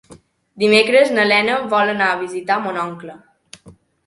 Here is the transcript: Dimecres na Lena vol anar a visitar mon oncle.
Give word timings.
Dimecres 0.61 1.11
na 1.17 1.25
Lena 1.31 1.59
vol 1.75 1.93
anar 1.93 2.09
a 2.15 2.19
visitar 2.23 2.59
mon 2.65 2.81
oncle. 2.87 3.21